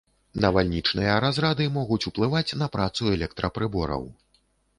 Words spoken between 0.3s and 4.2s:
Навальнічныя разрады могуць уплываць на працу электрапрыбораў.